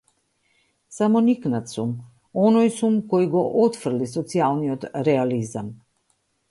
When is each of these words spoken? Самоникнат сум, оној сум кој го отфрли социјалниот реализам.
Самоникнат 0.97 1.69
сум, 1.75 1.91
оној 2.47 2.73
сум 2.81 2.99
кој 3.13 3.31
го 3.37 3.47
отфрли 3.67 4.13
социјалниот 4.17 4.93
реализам. 5.11 5.73